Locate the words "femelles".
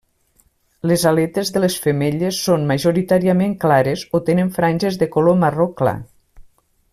1.83-2.39